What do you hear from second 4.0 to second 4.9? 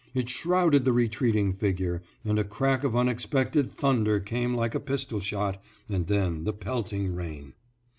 came like a